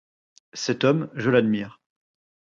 Cet 0.53 0.83
homme, 0.83 1.11
je 1.13 1.29
l’admire. 1.29 1.79